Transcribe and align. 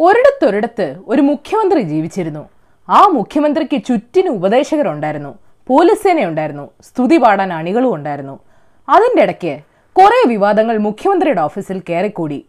ഒരിടത്തൊരിടത്ത് 0.00 0.96
ഒരു 1.08 1.22
മുഖ്യമന്ത്രി 1.22 1.80
ജീവിച്ചിരുന്നു. 1.80 2.48
ആ 2.88 3.06
മുഖ്യമന്ത്രിക്ക് 3.06 3.84
ചുറ്റിന് 3.84 4.28
ഉപദേശകരുണ്ടായിരുന്നു. 4.28 5.38
പോലീസ് 5.66 6.02
സേനയുണ്ടായിരുന്നു. 6.02 6.70
സ്തുതി 6.82 7.16
പാടാൻ 7.16 7.52
അണികളും 7.52 7.94
ഉണ്ടായിരുന്നു. 7.94 8.38
അതിന്റെ 8.88 9.22
ഇടയ്ക്ക് 9.22 9.58
കുറെ 9.92 10.28
വിവാദങ്ങൾ 10.28 10.78
മുഖ്യമന്ത്രിയുടെ 10.78 11.40
ഓഫീസിൽ 11.40 11.82
കയറിക്കൂടി. 11.90 12.46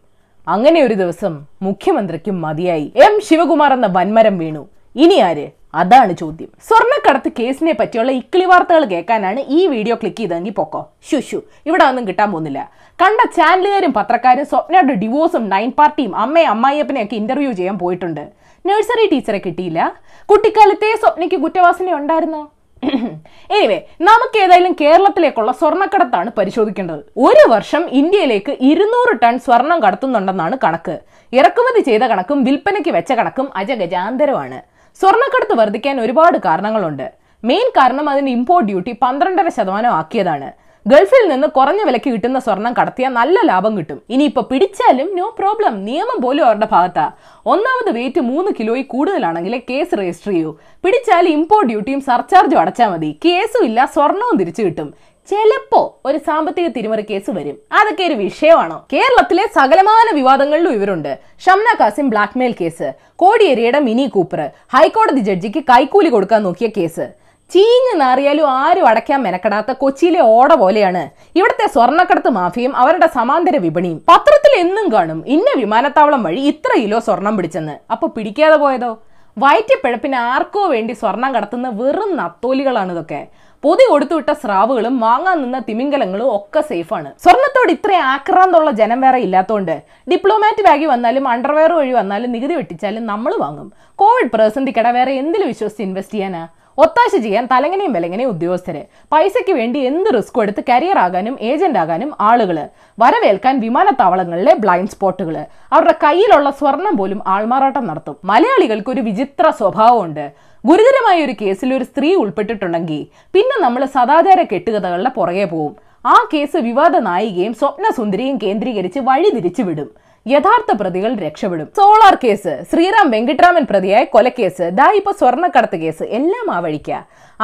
അങ്ങനെ 0.48 0.82
ഒരു 0.82 0.94
ദിവസം 0.94 1.46
മുഖ്യമന്ത്രിക്കും 1.62 2.40
മതിയായി. 2.40 2.92
എം. 2.96 3.20
ശിവകുമാർ 3.20 3.72
എന്ന 3.72 3.86
വൻമരം 3.92 4.38
വീണു. 4.38 4.68
ഇനി 4.96 5.14
ആര്? 5.14 5.57
അതാണ് 5.74 6.12
ചോദ്യം. 6.12 6.48
സ്വർണക്കടത്ത് 6.68 7.32
കേസിനെ 7.40 7.72
പറ്റിയുള്ള 7.72 8.12
ഇക്കിളി 8.12 8.44
വാർത്തകൾ 8.44 8.84
കേൾക്കാനാണ് 8.84 9.40
ഈ 9.48 9.66
വീഡിയോ 9.66 9.94
ക്ലിക്ക് 9.94 10.16
ചെയ്തെങ്കിൽ 10.16 10.52
പൊക്കോ. 10.52 10.88
ശുശു 11.10 11.42
ഇവിടെ 11.66 11.84
ഒന്നും 11.84 12.08
കിട്ടാൻ 12.08 12.32
പോകുന്നില്ല. 12.32 12.70
കണ്ട 13.02 13.20
ചാനലുകാരും 13.36 13.92
പത്രക്കാരും 13.92 14.44
സ്വപ്നയുടെ 14.44 14.92
ഡിവോഴ്സും 14.92 15.48
നയൻ 15.48 15.70
പാർട്ടിയും 15.70 16.16
അമ്മയും 16.16 16.50
അമ്മായിയപ്പനെ 16.50 17.02
ഒക്കെ 17.02 17.16
ഇന്റർവ്യൂ 17.16 17.52
ചെയ്യാൻ 17.52 17.78
പോയിട്ടുണ്ട്. 17.78 18.28
നഴ്സറി 18.66 19.06
ടീച്ചറെ 19.06 19.38
കിട്ടിയില്ല. 19.38 19.92
കുട്ടിക്കാലത്തെ 20.30 20.96
സ്വപ്നയ്ക്ക് 20.96 21.36
കുറ്റവാസന 21.36 21.92
ഉണ്ടായിരുന്നോ? 21.92 22.50
എനിവേ 23.50 23.80
നമുക്ക് 24.00 24.38
ഏതായാലും 24.38 24.76
കേരളത്തിലേക്കുള്ള 24.80 25.52
സ്വർണക്കടത്താണ് 25.52 26.30
പരിശോധിക്കേണ്ടത്. 26.38 27.02
ഒരു 27.16 27.50
വർഷം 27.50 27.88
ഇന്ത്യയിലേക്ക് 27.90 28.56
ഇരുന്നൂറ് 28.60 29.20
ടൺ 29.22 29.38
സ്വർണം 29.38 29.82
കടത്തുന്നുണ്ടെന്നാണ് 29.82 30.58
കണക്ക്. 30.64 30.98
ഇറക്കുമതി 31.32 31.80
ചെയ്ത 31.80 32.02
കണക്കും 32.02 32.44
വിൽപ്പനയ്ക്ക് 32.44 32.90
വെച്ച 32.90 33.12
കണക്കും 33.12 33.50
അജഗജാന്തരമാണ്. 33.56 34.77
സ്വർണക്കടത്ത് 35.00 35.54
വർദ്ധിക്കാൻ 35.58 36.00
ഒരുപാട് 36.00 36.38
കാരണങ്ങളുണ്ട്. 36.44 37.06
മെയിൻ 37.44 37.68
കാരണം 37.68 38.06
അതിന്റെ 38.08 38.30
ഇമ്പോർട്ട് 38.32 38.68
ഡ്യൂട്ടി 38.68 38.92
പന്ത്രണ്ടര 39.02 39.48
ശതമാനം 39.48 39.92
ആക്കിയതാണ്. 39.98 40.48
ഗൾഫിൽ 40.86 41.24
നിന്ന് 41.28 41.48
കുറഞ്ഞ 41.48 41.80
വിലയ്ക്ക് 41.86 42.10
കിട്ടുന്ന 42.10 42.38
സ്വർണം 42.38 42.72
കടത്തിയാൽ 42.78 43.12
നല്ല 43.12 43.38
ലാഭം 43.50 43.72
കിട്ടും. 43.78 43.98
ഇനിയിപ്പോ 44.10 44.42
പിടിച്ചാലും 44.50 45.08
നോ 45.18 45.26
പ്രോബ്ലം 45.38 45.74
നിയമം 45.84 46.18
പോലും 46.22 46.44
അവരുടെ 46.46 46.68
ഭാഗത്താ. 46.72 47.06
ഒന്നാമത് 47.52 47.90
വെയിറ്റ് 47.96 48.20
മൂന്ന് 48.20 48.52
കിലോയിൽ 48.58 48.86
കൂടുതലാണെങ്കിൽ 48.92 49.54
കേസ് 49.70 49.94
രജിസ്റ്റർ 50.00 50.30
ചെയ്യൂ. 50.32 50.50
പിടിച്ചാൽ 50.84 51.28
ഇമ്പോർട്ട് 51.28 51.68
ഡ്യൂട്ടിയും 51.70 52.00
സർചാർജും 52.00 52.60
അടച്ചാൽ 52.60 52.90
മതി. 52.94 53.10
കേസും 53.24 53.64
ഇല്ല 53.64 53.84
സ്വർണവും 53.96 54.38
തിരിച്ചു 54.42 54.62
കിട്ടും. 54.62 54.94
ചിലപ്പോ 55.30 56.00
ഒരു 56.06 56.18
സാമ്പത്തിക 56.18 56.68
തിരിമറി 56.68 57.04
കേസ് 57.10 57.30
വരും. 57.30 57.56
അതൊക്കെ 57.72 58.04
ഒരു 58.04 58.14
വിഷയമാണോ? 58.14 58.86
കേരളത്തിലെ 58.92 59.44
സകലമാന 59.56 60.14
വിവാദങ്ങളിലും 60.14 60.72
ഇവരുണ്ട്. 60.72 61.18
ഷംന 61.46 61.74
കാസിം 61.80 62.10
ബ്ലാക്ക്മെയിൽ 62.10 62.54
കേസ് 62.60 62.92
കോടിയേരിയുടെ 63.16 63.78
മിനി 63.78 64.06
കൂപ്പർ 64.06 64.40
ഹൈക്കോടതി 64.74 65.20
ജഡ്ജിക്ക് 65.20 65.60
കൈക്കൂലി 65.60 66.08
കൊടുക്കാൻ 66.08 66.42
നോക്കിയ 66.42 66.68
കേസ്. 66.76 67.06
ചീഞ്ഞ് 67.52 67.92
നാറിയാലും 68.00 68.46
ആരും 68.50 68.86
അടയ്ക്കാൻ 68.86 69.22
മെനക്കെടാത്ത 69.22 69.72
കൊച്ചിയിലെ 69.72 70.20
ഓട 70.20 70.54
പോലെയാണ്. 70.54 71.02
ഇവിടുത്തെ 71.36 71.66
സ്വർണക്കടത്ത് 71.66 72.28
മാഫിയും 72.28 72.76
അവരുടെ 72.76 73.06
സമാന്തര 73.06 73.56
വിപണിയും. 73.56 73.98
പത്രത്തിൽ 74.08 74.54
എന്നും 74.60 74.92
കാണും 74.92 75.24
ഇന്ന 75.26 75.50
വിമാനത്താവളം 75.56 76.22
വഴി 76.22 76.40
ഇത്ര 76.52 76.72
കിലോ 76.80 76.98
സ്വർണം 76.98 77.36
പിടിച്ചെന്ന്. 77.36 77.76
അപ്പൊ 77.90 78.08
പിടിക്കാതെ 78.08 78.56
പോയതോ? 78.56 78.98
വയറ്റിപ്പിഴപ്പിന് 79.38 80.16
ആർക്കോ 80.16 80.66
വേണ്ടി 80.66 80.92
സ്വർണം 80.92 81.34
കടത്തുന്ന 81.34 81.68
വെറും 81.68 82.16
നത്തോലികളാണ് 82.16 82.92
ഇതൊക്കെ 82.92 83.20
പൊതി 83.62 83.84
കൊടുത്തുവിട്ട 83.90 84.30
സ്രാവുകളും 84.32 85.00
വാങ്ങാൻ 85.00 85.42
നിന്ന 85.42 85.58
തിമിംഗലങ്ങളും 85.58 86.36
ഒക്കെ 86.36 86.60
സേഫാണ് 86.60 87.12
സ്വർണത്തോട് 87.24 87.70
ഇത്ര 87.72 87.92
ആക്രാന്തുള്ള 87.94 88.70
ജനം 88.70 89.00
വേറെ 89.00 89.18
ഇല്ലാത്തതുകൊണ്ട് 89.18 89.82
ഡിപ്ലോമാറ്റ് 90.10 90.62
ബാഗി 90.62 90.84
വന്നാലും 90.84 91.28
അണ്ടർവെയർ 91.28 91.72
വഴി 91.72 91.92
വന്നാലും 91.92 92.32
നികുതി 92.32 92.54
വെട്ടിച്ചാലും 92.54 93.06
നമ്മൾ 93.06 93.34
വാങ്ങും. 93.38 93.72
കോവിഡ് 93.94 94.30
പ്രതിസന്ധി 94.34 94.74
കട 94.78 94.88
വേറെ 94.88 95.12
എന്തിൽ 95.12 95.44
വിശ്വസിച്ച് 95.44 95.82
ഇൻവെസ്റ്റ് 95.82 96.14
ചെയ്യാനാ? 96.14 96.48
ഒത്താശ 96.78 97.12
ചെയ്യാൻ 97.22 97.48
തലങ്ങനെയും 97.52 97.92
വിലങ്ങനെയും 97.92 98.30
ഉദ്യോഗസ്ഥര്. 98.30 98.82
പൈസയ്ക്ക് 99.12 99.52
വേണ്ടി 99.52 99.78
എന്ത് 99.78 100.10
റിസ്ക് 100.16 100.40
എടുത്ത് 100.42 100.62
കരിയർ 100.68 100.98
ആകാനും 100.98 101.38
ഏജന്റ് 101.40 101.78
ആകാനും 101.78 102.14
ആളുകൾ? 102.20 102.58
വരവേൽക്കാൻ 102.98 103.60
വിമാനത്താവളങ്ങളിലെ 103.60 104.54
ബ്ലൈൻഡ് 104.54 104.88
സ്പോട്ടുകൾ 104.88 105.36
അവരുടെ 105.72 105.94
കയ്യിലുള്ള 106.04 106.50
സ്വർണം 106.50 106.96
പോലും 106.96 107.22
ആൾമാറാട്ടം 107.26 107.86
നടത്തും. 107.86 108.16
മലയാളികൾക്ക് 108.24 108.90
ഒരു 108.90 109.00
വിചിത്ര 109.00 109.50
സ്വഭാവമുണ്ട്. 109.50 110.47
ഗുരുതരമായ 110.64 111.24
ഒരു 111.24 111.34
കേസിൽ 111.40 111.74
ഒരു 111.74 111.84
സ്ത്രീ 111.84 112.14
ഉൾപ്പെട്ടിട്ടുണ്ടെങ്കിൽ 112.14 113.06
പിന്നെ 113.34 113.56
നമ്മൾ 113.64 113.84
സദാചാര 113.84 114.42
കെട്ടുകഥകളുടെ 114.42 115.08
പുറകെ 115.08 115.44
പോവും. 115.44 115.76
ആ 116.06 116.16
കേസ് 116.32 116.56
വിവാദ 116.56 116.96
നായികയും 116.96 117.54
സ്വപ്നസുന്ദരിയും 117.54 118.38
കേന്ദ്രീകരിച്ച് 118.42 119.00
വഴി 119.08 119.30
തിരിച്ചു 119.36 119.62
വിടും. 119.62 119.88
യഥാർത്ഥ 120.26 120.70
പ്രതികൾ 120.80 121.14
രക്ഷപ്പെടും. 121.14 121.68
സോളാർ 121.76 122.14
കേസ് 122.24 122.52
ശ്രീറാം 122.70 123.10
വെങ്കിട്ടരാമൻ 123.10 123.64
പ്രതിയായ 123.70 124.04
കൊലക്കേസ് 124.04 124.66
ദാ 124.78 124.88
ഇപ്പൊ 124.98 125.12
സ്വർണക്കടത്ത് 125.20 125.76
കേസ് 125.76 126.02
എല്ലാം 126.02 126.48
ആ 126.54 126.58
വഴിക്ക. 126.60 126.90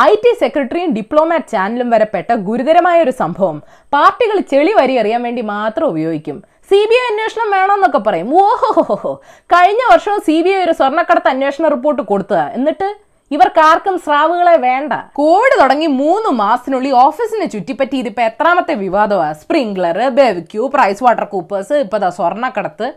ഐ 0.08 0.14
ടി 0.24 0.32
സെക്രട്ടറിയും 0.42 0.91
ഡിപ്ലോമാറ്റ് 0.94 1.53
ചാനലും 1.53 1.91
വരെ 1.91 2.06
പെട്ട 2.14 2.32
ഗുരുതരമായ 2.48 3.03
ഒരു 3.03 3.10
സംഭവം. 3.10 3.62
പാർട്ടികൾ 3.92 4.41
ചെളി 4.53 4.72
വരി 4.80 4.97
അറിയാൻ 4.97 5.22
വേണ്ടി 5.22 5.42
മാത്രം 5.42 5.86
ഉപയോഗിക്കും. 5.86 6.42
സി 6.69 6.80
ബി 6.91 6.97
ഐ 7.00 7.04
അന്വേഷണം 7.10 7.48
വേണമെന്നൊക്കെ 7.54 8.00
പറയും. 8.06 8.28
ഓഹോഹോഹോ 8.42 9.12
കഴിഞ്ഞ 9.54 9.82
വർഷം 9.92 10.14
സി 10.26 10.36
ബി 10.44 10.50
ഐ 10.56 10.60
ഒരു 10.66 10.75
സ്വർണക്കടത്ത് 10.78 11.30
അന്വേഷണ 11.32 11.69
റിപ്പോർട്ട് 11.75 12.02
കൊടുത്തതാ. 12.10 12.44
എന്നിട്ട് 12.58 12.88
ഇവർക്ക് 13.30 13.60
ആർക്കും 13.69 13.97
സ്രാവുകളെ 14.04 14.56
വേണ്ട. 14.64 14.92
കോവിഡ് 15.19 15.56
തുടങ്ങി 15.60 15.88
മൂന്ന് 16.03 16.30
മാസത്തിനുള്ളിൽ 16.41 16.92
ഓഫീസിനെ 17.06 17.47
ചുറ്റിപ്പറ്റി 17.54 17.97
ഇതിപ്പോ 18.03 18.22
എത്രാമത്തെ 18.22 18.74
വിവാദമാണ് 18.84 19.38
Sprinklr 19.42 19.98
BevQ 20.19 20.64
Price 20.74 21.04
Water 21.04 21.26
Coopers 21.34 21.74
ഇപ്പതാ 21.84 22.10
സ്വർണക്കടത്ത്. 22.19 22.88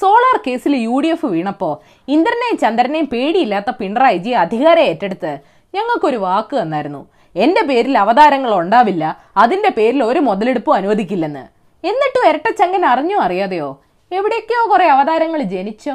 സോളാർ 0.00 0.36
കേസിൽ 0.46 0.72
യു 0.76 0.96
ഡി 1.04 1.10
എഫ് 1.16 1.26
വീണപ്പോ 1.26 1.70
ഇന്ദ്രനെയും 2.14 2.56
ചന്ദ്രനെയും 2.64 3.06
പേടിയില്ലാത്ത 3.12 3.70
പിണറായിജി 3.80 4.32
അധികാരം 4.44 4.84
ഏറ്റെടുത്ത് 4.90 5.32
ഞങ്ങൾക്കൊരു 5.74 6.16
വാക്ക് 6.16 6.54
തന്നായിരുന്നു. 6.62 7.02
എന്റെ 7.44 7.62
പേരിൽ 7.68 7.94
അവതാരങ്ങൾ 7.98 8.52
ഉണ്ടാവില്ല. 8.62 9.04
അതിന്റെ 9.36 9.70
പേരിൽ 9.78 10.02
ഒരു 10.04 10.20
മുതലെടുപ്പും 10.28 10.74
അനുവദിക്കില്ലെന്ന്. 10.74 11.44
എന്നിട്ടും 11.90 12.22
ഇരട്ടച്ചങ്കൻ 12.28 12.84
അറിഞ്ഞോ 12.92 13.18
അറിയാതെയോ? 13.20 13.68
എവിടേക്കോ 14.12 14.60
കുറെ 14.70 14.86
അവതാരങ്ങൾ 14.94 15.40
ജനിച്ചോ? 15.54 15.94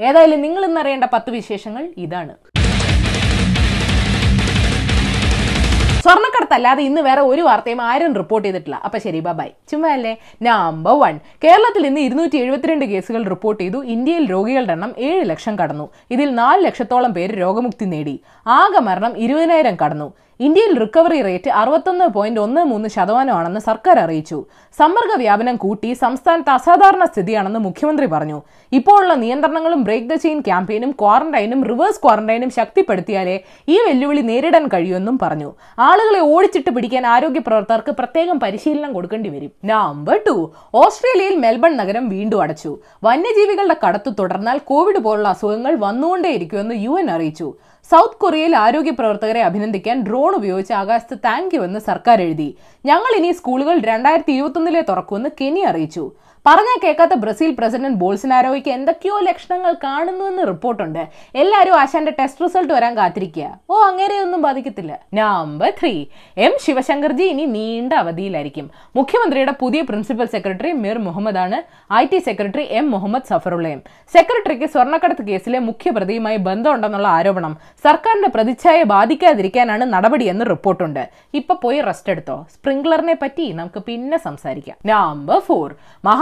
ഏതായാലും 0.00 0.40
നിങ്ങൾ 0.44 0.62
ഇന്നറിയേണ്ട 0.66 1.06
പത്ത് 1.12 1.30
വിശേഷങ്ങൾ 1.30 1.84
ഇതാണ്. 2.04 2.34
സ്വർണക്കടത്തല്ലാതെ 6.04 6.82
ഇന്ന് 6.82 7.00
വേറെ 7.00 7.20
ഒരു 7.20 7.42
വാർത്തയും 7.42 7.80
ആരും 7.80 8.14
റിപ്പോർട്ട് 8.14 8.46
ചെയ്തിട്ടില്ല. 8.46 8.80
അപ്പൊ 8.84 8.98
ശരി 8.98 9.20
ബൈ 9.20 9.48
ചുമ്മാ 9.70 9.88
അല്ലേ 9.88 10.12
നമ്പർ 10.42 10.94
വൺ 11.02 11.18
കേരളത്തിൽ 11.44 11.86
ഇന്ന് 11.86 12.00
ഇരുന്നൂറ്റി 12.00 12.38
എഴുപത്തിരണ്ട് 12.38 12.84
കേസുകൾ 12.84 13.24
റിപ്പോർട്ട് 13.34 13.60
ചെയ്തു. 13.62 13.84
ഇന്ത്യയിൽ 13.84 14.30
രോഗികളുടെ 14.30 14.72
എണ്ണം 14.72 14.94
ഏഴ് 14.98 15.30
ലക്ഷം 15.30 15.58
കടന്നു. 15.58 15.88
ഇതിൽ 16.10 16.34
നാല് 16.34 16.64
ലക്ഷത്തോളം 16.64 17.12
പേര് 17.12 17.40
രോഗമുക്തി 17.40 17.84
നേടി. 17.84 18.20
ആകെ 18.46 18.82
മരണം 18.88 19.14
ഇരുപതിനായിരം 19.16 19.76
കടന്നു. 19.84 20.12
ഇന്ത്യയിൽ 20.46 20.78
റിക്കവറി 20.78 21.22
റേറ്റ് 21.22 21.50
അറുപത്തൊന്ന് 21.50 22.04
പോയിന്റ് 22.04 22.40
ഒന്ന് 22.40 22.60
മൂന്ന് 22.60 22.88
ശതമാനമാണെന്ന് 22.88 23.60
സർക്കാർ 23.60 23.98
അറിയിച്ചു. 23.98 24.44
സമ്പർക്ക 24.78 25.18
വ്യാപനം 25.18 25.56
കൂട്ടി 25.56 25.92
സംസ്ഥാനത്ത് 25.92 26.50
അസാധാരണ 26.50 27.04
സ്ഥിതിയാണെന്ന് 27.04 27.58
മുഖ്യമന്ത്രി 27.58 28.06
പറഞ്ഞു. 28.06 28.42
ഇപ്പോഴുള്ള 28.72 29.14
നിയന്ത്രണങ്ങളും 29.14 29.84
ബ്രേക്ക് 29.84 30.08
ദ 30.10 30.14
ചെയിൻ 30.14 30.40
ക്യാമ്പയിനും 30.40 30.90
ക്വാറന്റൈനും 30.90 31.64
റിവേഴ്സ് 31.64 32.00
ക്വാറന്റൈനും 32.04 32.50
ശക്തിപ്പെടുത്തിയാലേ 32.50 33.40
ഈ 33.68 33.78
വെല്ലുവിളി 33.86 34.20
നേരിടാൻ 34.20 34.66
കഴിയുമെന്നും 34.66 35.18
പറഞ്ഞു. 35.22 35.52
ആളുകളെ 35.90 36.18
ഓടിച്ചിട്ട് 36.32 36.70
പിടിക്കാൻ 36.76 37.04
ആരോഗ്യ 37.12 37.40
പ്രവർത്തകർക്ക് 37.46 37.92
പ്രത്യേകം 37.98 38.36
പരിശീലനം 38.42 38.90
കൊടുക്കേണ്ടി 38.96 39.30
വരും. 39.34 39.52
നമ്പർ 39.70 40.16
ടു 40.26 40.34
ഓസ്ട്രേലിയയിൽ 40.82 41.36
മെൽബൺ 41.44 41.72
നഗരം 41.80 42.04
വീണ്ടും 42.14 42.42
അടച്ചു. 42.44 42.70
വന്യജീവികളുടെ 43.06 43.76
കടത്ത് 43.84 44.10
തുടർന്നാൽ 44.18 44.58
കോവിഡ് 44.70 45.00
പോലുള്ള 45.06 45.28
അസുഖങ്ങൾ 45.34 45.74
വന്നുകൊണ്ടേയിരിക്കുമെന്ന് 45.84 46.76
യു 46.84 46.94
എൻ 47.00 47.08
അറിയിച്ചു. 47.14 47.48
സൗത്ത് 47.90 48.20
കൊറിയയിൽ 48.22 48.54
ആരോഗ്യ 48.64 48.92
പ്രവർത്തകരെ 48.98 49.42
അഭിനന്ദിക്കാൻ 49.48 49.98
ഡ്രോൺ 50.08 50.32
ഉപയോഗിച്ച് 50.40 50.74
ആകാശത്ത് 50.82 51.16
താങ്ക് 51.28 51.54
യു 51.56 51.62
എന്ന് 51.68 51.80
സർക്കാർ 51.90 52.18
എഴുതി. 52.26 52.48
ഞങ്ങൾ 52.84 53.12
ഇനി 53.18 53.30
സ്കൂളുകൾ 53.38 53.78
രണ്ടായിരത്തി 53.90 54.32
ഇരുപത്തൊന്നിലെ 54.38 54.82
തുറക്കുമെന്ന് 54.90 55.30
കെനി 55.40 55.62
അറിയിച്ചു. 55.70 56.04
പറഞ്ഞാൽ 56.46 56.76
കേൾക്കാത്ത 56.82 57.14
ബ്രസീൽ 57.22 57.50
പ്രസിഡന്റ് 57.56 57.98
ബോൾസിനാരോയ്ക്ക് 58.02 58.70
എന്തൊക്കെയോ 58.76 59.16
ലക്ഷണങ്ങൾ 59.26 59.72
കാണുന്നുവെന്ന് 59.84 60.44
റിപ്പോർട്ടുണ്ട്. 60.50 61.02
എല്ലാവരും 61.40 61.74
ആശാന്റെ 61.80 62.12
ടെസ്റ്റ് 62.18 62.42
റിസൾട്ട് 62.44 62.72
വരാൻ 62.76 62.92
കാത്തിരിക്കുക 62.98 63.46
ഓ 63.70 63.80
അങ്ങനെയൊന്നും 63.88 64.40
ബാധിക്കത്തില്ല. 64.46 64.92
നമ്പർ 65.18 65.70
ത്രീ 65.80 65.92
എം 66.46 66.54
ശിവശങ്കർജി 66.64 67.26
ഇനി 67.32 67.44
നീണ്ട 67.56 67.92
അവധിയിലായിരിക്കും. 68.02 68.70
മുഖ്യമന്ത്രിയുടെ 68.98 69.54
പുതിയ 69.62 69.82
പ്രിൻസിപ്പൽ 69.90 70.28
സെക്രട്ടറി 70.36 70.72
മിർ 70.84 70.98
മുഹമ്മദ് 71.08 71.40
ആണ് 71.44 71.58
I 72.00 72.04
T 72.12 72.20
secretary 72.28 72.64
M. 72.78 72.90
Muhammad 72.94 73.28
സഫറുള്ളയും. 73.32 73.82
സെക്രട്ടറിക്ക് 74.14 74.68
സ്വർണക്കടത്ത് 74.76 75.26
കേസിലെ 75.28 75.60
മുഖ്യപ്രതിയുമായി 75.68 76.40
ബന്ധമുണ്ടെന്നുള്ള 76.48 77.08
ആരോപണം 77.18 77.54
സർക്കാരിന്റെ 77.84 78.32
പ്രതിച്ഛായ 78.38 78.80
ബാധിക്കാതിരിക്കാനാണ് 78.94 79.84
നടപടിയെന്ന് 79.94 80.44
റിപ്പോർട്ടുണ്ട്. 80.52 81.04
ഇപ്പൊ 81.40 81.54
പോയി 81.66 81.80
റെസ്റ്റ് 81.90 82.12
എടുത്തോ. 82.16 82.38
സ്പ്രിംഗ്ലറിനെ 82.54 83.18
പറ്റി 83.22 83.46
നമുക്ക് 83.60 83.82
പിന്നെ 83.90 84.18
സംസാരിക്കാം. 84.26 84.76
നമ്പർ 84.94 85.38
ഫോർ 85.50 85.70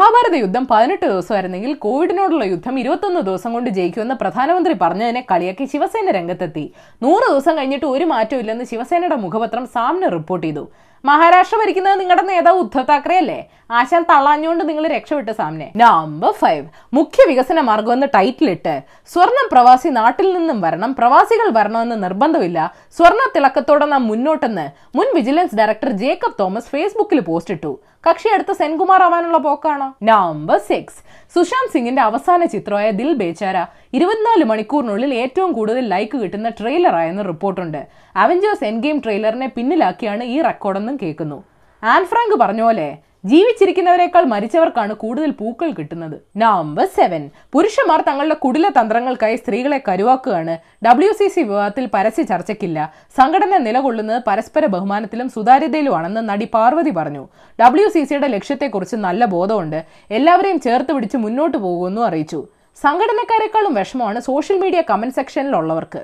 മഹാഭാരത 0.09 0.37
യുദ്ധം 0.41 0.65
പതിനെട്ട് 0.71 1.07
ദിവസമായിരുന്നെങ്കിൽ 1.11 1.73
കോവിഡിനോടുള്ള 1.83 2.45
യുദ്ധം 2.53 2.75
ഇരുപത്തൊന്ന് 2.83 3.21
ദിവസം 3.27 3.51
കൊണ്ട് 3.57 3.71
ജയിക്കുമെന്ന് 3.79 4.15
പ്രധാനമന്ത്രി 4.23 4.75
പറഞ്ഞതിനെ 4.83 5.23
കളിയാക്കി 5.31 5.65
ശിവസേന 5.73 6.11
രംഗത്തെത്തി. 6.19 6.65
നൂറ് 7.03 7.25
ദിവസം 7.33 7.53
കഴിഞ്ഞിട്ട് 7.59 7.87
ഒരു 7.87 8.05
മാറ്റവും 8.13 8.41
ഇല്ലെന്ന് 8.43 8.67
ശിവസേനയുടെ 8.71 9.17
മുഖപത്രം 9.25 9.65
സാമ്ന 9.75 10.09
റിപ്പോർട്ട് 10.17 10.47
ചെയ്തു. 10.47 10.65
മഹാരാഷ്ട്ര 11.05 11.57
ഭരിക്കുന്നത് 11.61 12.01
നിങ്ങളുടെ 12.01 12.23
നേതാവ് 12.23 12.59
ഉദ്ധവ് 12.63 12.87
താക്കറെ 12.89 13.17
അല്ലേ? 13.23 13.37
ആശാൻ 13.71 14.03
തള്ളാഞ്ഞുകൊണ്ട് 14.11 14.63
നിങ്ങൾ 14.69 14.85
രക്ഷപ്പെട്ട 14.87 15.31
സാമ്നെ 15.41 15.67
നമ്പർ 15.77 16.33
ഫൈവ് 16.41 16.65
മുഖ്യ 16.95 17.27
വികസന 17.29 17.61
മാർഗമെന്ന് 17.69 18.09
ടൈറ്റിൽ 18.15 18.51
ഇട്ട് 18.51 18.75
സ്വർണം 19.13 19.47
പ്രവാസി 19.53 19.91
നാട്ടിൽ 19.99 20.29
നിന്നും 20.39 20.61
വരണം. 20.61 20.93
പ്രവാസികൾ 20.99 21.51
വരണമെന്ന് 21.59 21.99
നിർബന്ധമില്ല. 22.05 22.59
സ്വർണ 22.99 23.21
തിളക്കത്തോടെ 23.37 23.89
നാം 23.93 24.09
മുന്നോട്ടെന്ന് 24.09 24.67
മുൻ 24.99 25.07
വിജിലൻസ് 25.15 25.57
ഡയറക്ടർ 25.61 25.93
ജേക്കബ് 26.05 26.39
തോമസ് 26.41 26.73
ഫേസ്ബുക്കിൽ 26.75 27.21
പോസ്റ്റ് 27.29 27.55
ഇട്ടു 27.55 27.73
കക്ഷി 28.09 28.29
അടുത്ത 28.35 28.53
സെൻകുമാർ 28.59 29.01
ആവാനുള്ള 29.07 29.39
പോക്കാണോ? 29.47 29.87
നമ്പർ 30.03 30.59
സിക്സ് 30.69 31.01
സുശാന്ത് 31.35 31.73
സിംഗിന്റെ 31.73 32.03
അവസാന 32.03 32.45
ചിത്രമായ 32.45 32.87
ദിൽ 32.99 33.11
ബേച്ചാര 33.23 33.57
ഇരുപത്തിനാല് 33.97 34.45
മണിക്കൂറിനുള്ളിൽ 34.51 35.11
ഏറ്റവും 35.23 35.51
കൂടുതൽ 35.59 35.85
ലൈക്ക് 35.93 36.17
കിട്ടുന്ന 36.23 36.49
ട്രെയിലറായെന്ന് 36.61 37.25
റിപ്പോർട്ടുണ്ട്. 37.31 37.81
അവഞ്ചേഴ്സ് 38.17 38.65
എൻ 38.71 38.77
ഗെയിം 38.85 38.99
ട്രെയിലറിനെ 39.05 39.49
പിന്നിലാക്കിയാണ് 39.57 40.25
ഈ 40.35 40.39
റെക്കോർഡെന്നും 40.49 40.97
കേൾക്കുന്നു. 41.03 41.39
ആൻഫ്രാങ്ക് 41.83 42.37
പറഞ്ഞ 42.45 42.63
പോലെ 42.69 42.89
ജീവിച്ചിരിക്കുന്നവരെക്കാൾ 43.31 44.25
മരിച്ചവർക്കാണ് 44.33 44.93
കൂടുതൽ 45.03 45.31
പൂക്കൾ 45.39 45.71
കിട്ടുന്നത്. 45.79 46.17
നമ്പർ 46.43 46.87
സെവൻ 46.97 47.23
പുരുഷന്മാർ 47.55 48.01
തങ്ങളുടെ 48.09 48.37
കുടില 48.45 48.67
തന്ത്രങ്ങൾക്കായി 48.77 49.37
സ്ത്രീകളെ 49.41 49.79
കരുവാക്കുകയാണ്. 49.89 50.55
ഡബ്ല്യു 50.87 51.13
സി 51.19 51.27
സി 51.35 51.41
വിവാഹത്തിൽ 51.49 51.85
പരസ്യ 51.95 52.25
ചർച്ചയ്ക്കില്ല. 52.31 52.79
സംഘടന 53.19 53.57
നിലകൊള്ളുന്നത് 53.67 54.21
പരസ്പര 54.29 54.67
ബഹുമാനത്തിലും 54.75 55.31
സുതാര്യതയിലുമാണെന്ന് 55.37 56.23
നടി 56.31 56.49
പാർവതി 56.57 56.93
പറഞ്ഞു. 56.99 57.25
ഡബ്ല്യു 57.63 57.89
സി 57.97 58.03
സിയുടെ 58.11 58.31
ലക്ഷ്യത്തെക്കുറിച്ച് 58.37 58.99
നല്ല 59.07 59.25
ബോധമുണ്ട്. 59.35 59.81
എല്ലാവരെയും 60.19 60.61
ചേർത്ത് 60.69 60.95
പിടിച്ച് 60.99 61.21
മുന്നോട്ട് 61.25 61.59
പോകുമെന്നും 61.65 62.07
അറിയിച്ചു. 62.11 62.41
സംഘടനക്കാരെക്കാളും 62.85 63.75
വിഷമമാണ് 63.81 64.19
social 64.31 64.59
media 64.63 64.81
comment 64.91 65.17
സെക്ഷനിലുള്ളവർക്ക് 65.19 66.03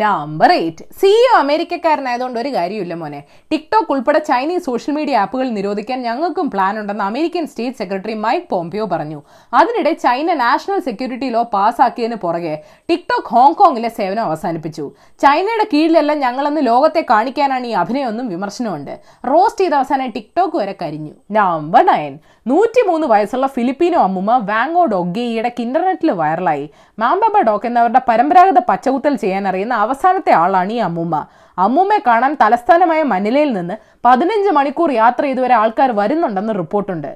number 0.00 0.52
eight 0.52 0.84
CEO 1.00 1.38
അമേരിക്കക്കാരനായതുകൊണ്ട് 1.38 2.38
ഒരു 2.40 2.50
കാര്യമില്ല 2.54 2.94
മോനെ. 2.94 3.20
ടിക്ടോക്ക് 3.52 3.92
ഉൾപ്പെടെ 3.92 4.18
ചൈനീസ് 4.18 4.64
സോഷ്യൽ 4.64 4.94
മീഡിയ 4.94 5.18
ആപ്പുകൾ 5.18 5.46
നിരോധിക്കാൻ 5.48 5.98
ഞങ്ങൾക്കും 6.02 6.50
പ്ലാൻ 6.50 6.74
ഉണ്ടെന്ന് 6.80 7.04
American 7.04 7.46
state 7.46 7.76
secretary 7.76 8.14
Mike 8.14 8.46
Pompeo 8.50 8.86
പറഞ്ഞു. 8.86 9.22
അതിനിടെ 9.54 9.92
ചൈന 9.92 10.34
നാഷണൽ 10.34 10.80
സെക്യൂരിറ്റി 10.80 11.26
ലോ 11.26 11.42
പാസ്സാക്കിയതിന് 11.42 12.18
പുറകെ 12.24 12.54
ടിക്ടോക്ക് 12.90 13.28
ഹോങ്കോങ്ങിലെ 13.28 13.88
സേവനം 13.88 14.22
അവസാനിപ്പിച്ചു. 14.22 14.84
ചൈനയുടെ 15.22 15.66
കീഴിലെല്ലാം 15.74 16.18
ഞങ്ങളെന്ന് 16.18 16.66
ലോകത്തെ 16.66 17.04
കാണിക്കാനാണ് 17.10 17.66
ഈ 17.66 17.70
അഭിനയമൊന്നും 17.70 18.28
വിമർശനമുണ്ട്. 18.28 18.94
റോസ്റ്റ് 19.26 19.60
ചെയ്ത 19.60 19.74
അവസാനം 19.74 20.10
ടിക്ടോക്ക് 20.10 20.56
വരെ 20.56 20.74
കരിഞ്ഞു. 20.82 21.14
നമ്പർ 21.30 21.86
നയൻ 21.86 22.18
നൂറ്റിമൂന്ന് 22.46 23.06
വയസ്സുള്ള 23.06 23.46
ഫിലിപ്പീനോ 23.46 23.98
അമ്മുമ്മ 24.02 24.36
വാങ്ങോ 24.50 24.84
ഡോഗ്ഗേയുടെ 24.84 25.26
ഈയിടയ്ക്ക് 25.28 25.62
ഇന്റർനെറ്റിൽ 25.62 26.10
വൈറലായി 26.10 26.70
മാംബബ 26.98 27.40
ഡോക്ക് 27.40 27.66
എന്നവരുടെ 27.66 28.00
പരമ്പരാഗത 28.08 28.60
പച്ചകുത്തൽ 28.68 29.14
ചെയ്യാൻ 29.16 29.48
അറിയുന്ന 29.48 29.74
അവസാനത്തെ 29.88 30.32
ആളാണ് 30.42 30.72
ഈ 30.78 30.80
അമ്മൂമ്മ. 30.88 31.16
അമ്മൂമ്മയെ 31.58 32.00
കാണാൻ 32.08 32.32
തലസ്ഥാനമായ 32.42 33.00
മനിലയിൽ 33.12 33.52
നിന്ന് 33.58 33.76
പതിനഞ്ച് 34.06 34.50
മണിക്കൂർ 34.58 34.90
യാത്ര 35.02 35.22
ചെയ്തുവരെ 35.28 35.54
ആൾക്കാർ 35.62 35.90
വരുന്നുണ്ടെന്ന് 36.00 36.54
റിപ്പോർട്ടുണ്ട്. 36.62 37.10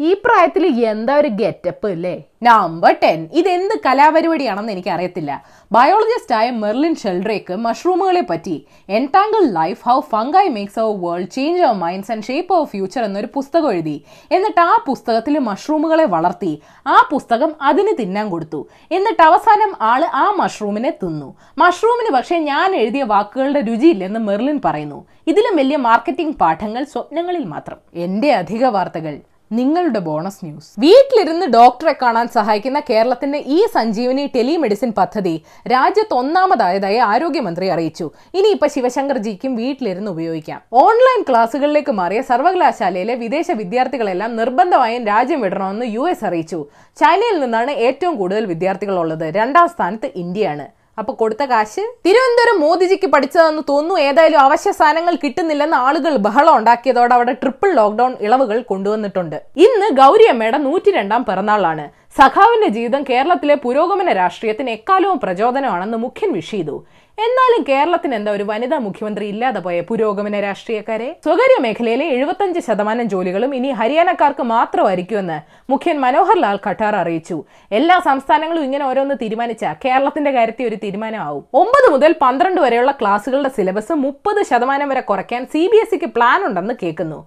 ഈ 0.00 0.14
പ്രായത്തിൽ 0.14 0.64
എന്താ 0.66 1.14
ഒരു 1.14 1.28
ഗെറ്റപ്പ് 1.28 1.86
അല്ലേ? 1.86 2.22
നമ്പർ 2.42 2.96
ടെൻ 3.02 3.28
ഇതെന്ത് 3.32 3.72
കലാപരിപാടിയാണെന്ന് 3.86 4.72
എനിക്ക് 4.72 4.88
അറിയത്തില്ല 4.88 5.44
ബയോളജിസ്റ്റ് 5.72 6.34
ആയ 6.34 6.50
മെർലിൻ 6.50 6.94
ഷെൽഡ്രേക്ക് 6.94 7.54
മഷ്റൂമുകളെ 7.56 8.20
പറ്റി 8.20 8.66
entangled 8.88 9.40
life 9.52 9.88
how 9.88 10.00
fungi 10.00 10.48
makes 10.48 10.78
our 10.78 11.00
world 11.04 11.30
change 11.30 11.62
our 11.62 11.74
minds 11.74 12.12
and 12.12 12.24
shape 12.24 12.54
our 12.54 12.64
future 12.64 13.04
എന്നൊരു 13.04 13.28
പുസ്തകം 13.34 13.72
എഴുതി. 13.72 14.04
എന്നിട്ട് 14.32 14.60
ആ 14.60 14.84
പുസ്തകത്തിൽ 14.86 15.38
മഷ്റൂമുകളെ 15.38 16.04
വളർത്തി. 16.04 16.62
ആ 16.86 17.08
പുസ്തകം 17.12 17.52
അതിന് 17.62 17.94
തിന്നാൻ 18.00 18.28
കൊടുത്തു. 18.30 18.68
എന്നിട്ട് 18.90 19.22
അവസാനം 19.22 19.72
ആൾ 19.80 20.04
ആ 20.04 20.30
മഷ്റൂമിനെ 20.36 20.90
തിന്നു. 20.90 21.36
മഷ്റൂമിന് 21.58 22.12
പക്ഷേ 22.16 22.38
ഞാൻ 22.38 22.76
എഴുതിയ 22.76 23.02
വാക്കുകളുടെ 23.02 23.60
രുചിയില്ലെന്ന് 23.60 24.20
മെർലിൻ 24.20 24.60
പറയുന്നു. 24.64 25.06
ഇതിലും 25.26 25.56
വലിയ 25.56 25.76
മാർക്കറ്റിംഗ് 25.76 26.36
പാഠങ്ങൾ 26.36 26.84
സ്വപ്നങ്ങളിൽ 26.84 27.44
മാത്രം. 27.44 27.76
എന്റെ 27.94 28.32
അധിക 28.32 28.64
വാർത്തകൾ. 28.66 29.18
നിങ്ങളുടെ 29.52 29.98
ബോണസ് 29.98 30.44
ന്യൂസ്. 30.44 30.80
വീട്ടിലിരുന്ന് 30.80 31.46
ഡോക്ടറെ 31.46 31.94
കാണാൻ 32.02 32.28
സഹായിക്കുന്ന 32.28 32.80
കേരളത്തിന്റെ 32.90 33.38
ഈ 33.46 33.66
സഞ്ജീവനി 33.74 34.26
ടെലിമെഡിസിൻ 34.34 34.90
പദ്ധതി 34.98 35.34
രാജ്യത്ത് 35.74 36.14
ഒന്നാമതായതായി 36.14 36.96
ആരോഗ്യമന്ത്രി 36.96 37.68
അറിയിച്ചു. 37.68 38.10
ഇനി 38.34 38.48
ഇനിയിപ്പോ 38.48 38.68
ശിവശങ്കർജിക്കും 38.74 39.56
വീട്ടിലിരുന്ന് 39.56 40.10
ഉപയോഗിക്കാം. 40.10 40.60
ഓൺലൈൻ 40.72 41.20
ക്ലാസുകളിലേക്ക് 41.28 41.92
മാറിയ 41.92 42.20
സർവകലാശാലയിലെ 42.20 43.14
വിദേശ 43.14 43.50
വിദ്യാർത്ഥികളെല്ലാം 43.50 44.36
നിർബന്ധമായും 44.36 45.04
രാജ്യം 45.06 45.40
വിടണമെന്ന് 45.40 45.86
യു 45.86 46.04
അറിയിച്ചു. 46.28 46.66
ചൈനയിൽ 47.00 47.40
നിന്നാണ് 47.40 47.70
ഏറ്റവും 47.70 48.16
കൂടുതൽ 48.16 48.46
വിദ്യാർത്ഥികൾ 48.46 48.98
ഉള്ളത് 48.98 49.26
രണ്ടാം 49.34 49.68
സ്ഥാനത്ത് 49.68 50.10
ഇന്ത്യയാണ്. 50.24 50.77
അപ്പൊ 50.98 51.12
കൊടുത്ത 51.14 51.42
കാശ് 51.42 51.82
തിരുവനന്തപുരം 52.06 52.56
മോദിജിക്ക് 52.60 53.06
പഠിച്ചതെന്ന് 53.06 53.62
തോന്നുന്നു. 53.68 54.00
ഏതായാലും 54.00 54.40
അവശ്യ 54.40 54.70
സാധനങ്ങൾ 54.70 55.14
കിട്ടുന്നില്ലെന്ന് 55.24 55.76
ആളുകൾ 55.76 56.16
ബഹളം 56.16 56.56
ഉണ്ടാക്കിയതോടെ 56.56 57.14
അവിടെ 57.14 57.32
ട്രിപ്പിൾ 57.32 57.70
ലോക്ക്ഡൌൺ 57.74 58.14
ഇളവുകൾ 58.20 58.62
കൊണ്ടുവന്നിട്ടുണ്ട്. 58.62 59.36
ഇന്ന് 59.56 59.88
ഗൗരിയമ്മയുടെ 60.00 60.58
നൂറ്റി 60.58 60.90
രണ്ടാം 60.90 61.24
പിറന്നാളാണ്. 61.24 61.86
സഖാവിന്റെ 62.18 62.68
ജീവിതം 62.76 63.02
കേരളത്തിലെ 63.08 63.54
പുരോഗമന 63.64 64.12
രാഷ്ട്രീയത്തിന് 64.18 64.70
എക്കാലവും 64.76 65.18
പ്രചോദനമാണെന്ന് 65.24 65.98
മുഖ്യൻ 66.04 66.30
വിഷ് 66.36 66.50
ചെയ്തു 66.54 66.74
എന്നാലും 67.18 67.62
കേരളത്തിന് 67.68 68.14
എന്താ 68.18 68.30
ഒരു 68.38 68.44
വനിതാ 68.48 68.78
മുഖ്യമന്ത്രി 68.86 69.26
ഇല്ലാതെ 69.32 69.60
പോയ 69.66 69.76
പുരോഗമന 69.90 70.40
രാഷ്ട്രീയക്കാരെ? 70.46 71.08
സ്വകാര്യ 71.26 71.58
മേഖലയിലെ 71.66 72.06
എഴുപത്തഞ്ച് 72.16 72.60
ശതമാനം 72.68 73.06
ജോലികളും 73.12 73.54
ഇനി 73.58 73.70
ഹരിയാനക്കാർക്ക് 73.80 74.46
മാത്രമായിരിക്കുമെന്ന് 74.54 75.38
മുഖ്യൻ 75.72 75.96
മനോഹർ 76.06 76.38
ലാൽ 76.44 76.60
ഖട്ടാർ 76.66 76.96
അറിയിച്ചു. 77.02 77.38
എല്ലാ 77.78 77.96
സംസ്ഥാനങ്ങളും 78.10 78.66
ഇങ്ങനെ 78.68 78.86
ഓരോന്ന് 78.90 79.18
തീരുമാനിച്ച 79.22 79.64
കേരളത്തിന്റെ 79.86 80.34
കാര്യത്തിൽ 80.38 80.68
ഒരു 80.72 80.78
തീരുമാനമാവും. 80.84 81.42
ഒമ്പത് 81.62 81.88
മുതൽ 81.96 82.12
പന്ത്രണ്ട് 82.26 82.62
വരെയുള്ള 82.66 82.94
ക്ലാസുകളുടെ 83.00 83.52
സിലബസ് 83.58 84.02
മുപ്പത് 84.06 84.42
ശതമാനം 84.52 84.90
വരെ 84.94 85.04
കുറയ്ക്കാൻ 85.12 85.44
സി 85.54 85.64
ബി 85.72 85.80
എസ് 85.84 85.92
സിക്ക് 85.94 86.10
പ്ലാൻ 86.18 86.40
ഉണ്ടെന്ന് 86.50 86.76
കേൾക്കുന്നു. 86.84 87.20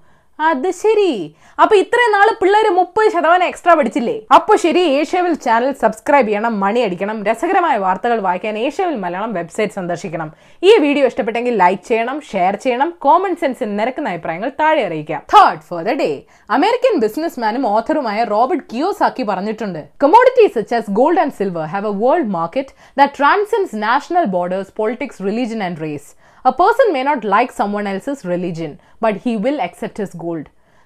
അത് 0.50 0.70
ശരി. 0.82 1.12
അപ്പൊ 1.62 1.74
ഇത്രയും 1.82 2.14
നാൾ 2.16 2.28
പിള്ളേര് 2.42 2.70
മുപ്പത് 2.78 3.08
ശതമാനം 3.14 3.48
എക്സ്ട്രാ 3.52 3.74
പഠിച്ചില്ലേ? 3.78 4.16
അപ്പൊ 4.38 4.54
ശരി 4.64 4.84
ഏഷ്യവിൽ 5.00 5.34
ചാനൽ 5.46 5.72
സബ്സ്ക്രൈബ് 5.82 6.30
ചെയ്യണം 6.30 6.54
മണി 6.64 6.80
അടിക്കണം 6.86 7.18
രസകരമായ 7.28 7.76
വാർത്തകൾ 7.84 8.20
വായിക്കാൻ 8.28 8.56
ഏഷ്യവിൽ 8.66 8.96
മലയാളം 9.04 9.32
വെബ്സൈറ്റ് 9.40 9.76
സന്ദർശിക്കണം. 9.80 10.30
ഈ 10.70 10.72
വീഡിയോ 10.86 11.06
ഇഷ്ടപ്പെട്ടെങ്കിൽ 11.12 11.54
ലൈക്ക് 11.64 11.84
ചെയ്യണം 11.90 12.18
ഷെയർ 12.32 12.56
ചെയ്യണം 12.64 12.92
കോമൺ 13.06 13.36
സെൻസിൽ 13.42 13.70
നിരക്കുന്ന 13.80 14.14
അഭിപ്രായങ്ങൾ 14.14 14.52
താഴെ 14.62 14.82
അറിയിക്കാം. 14.88 15.22
തേർഡ് 15.36 15.64
ഫോർ 15.70 15.82
ദ 15.90 15.96
ഡേ 16.04 16.10
അമേരിക്കൻ 16.58 16.96
ബിസിനസ്മാനും 17.06 17.66
ഓഥറുമായ 17.74 18.24
റോബർട്ട് 18.34 18.66
കിയോസാക്കി 18.72 19.26
പറഞ്ഞിട്ടുണ്ട്. 19.32 19.82
Commodities 20.06 20.56
such 20.60 20.76
as 20.80 20.92
gold 21.02 21.24
and 21.26 21.38
silver 21.42 21.68
have 21.76 21.92
a 21.94 21.96
world 22.06 22.34
market 22.40 22.74
that 23.02 23.14
transcends 23.20 23.84
national 23.88 24.28
borders 24.38 24.74
politics 24.82 25.22
religion 25.30 25.64
and 25.70 25.82
race 25.88 26.10
A 26.46 26.52
person 26.52 26.92
may 26.92 27.04
not 27.04 27.24
like 27.24 27.52
someone 27.52 27.86
else's 27.86 28.26
religion, 28.26 28.72
but 29.02 29.18
he 29.18 29.38
will 29.38 29.60
accept 29.62 29.98
his 29.98 30.14
gold. 30.16 30.46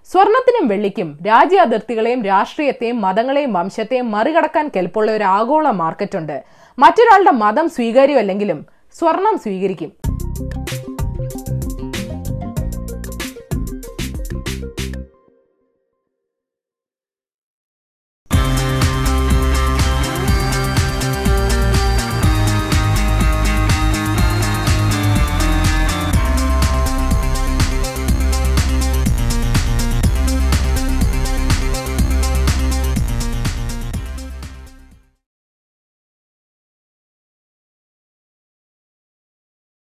സ്വർണത്തിനും 0.10 0.66
വെള്ളിക്കും 0.72 1.08
രാജ്യ 1.28 1.60
അതിർത്തികളെയും 1.66 2.22
രാഷ്ട്രീയത്തെയും 2.26 2.98
മതങ്ങളെയും 3.06 3.54
വംശത്തെയും 3.60 4.08
മറികടക്കാൻ 4.16 4.68
കെൽപ്പുള്ള 4.76 5.10
ഒരു 5.18 5.26
ആഗോള 5.38 5.68
മാർക്കറ്റുണ്ട് 5.82 6.36
മറ്റൊരാളുടെ 6.78 7.34
മതം 7.44 7.70
സ്വീകാര്യമല്ലെങ്കിലും 7.78 8.60
സ്വർണം 8.96 9.38
സ്വീകരിക്കും 9.46 9.92